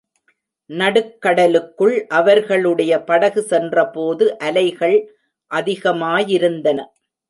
[0.69, 4.97] நடுக்கடலுக்குள் அவர்களுடைய படகு சென்றபோது அலைகள்
[5.51, 6.79] அதிகமாயிருந்தன.